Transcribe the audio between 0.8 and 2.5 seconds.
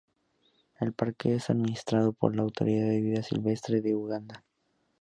parque es administrado por la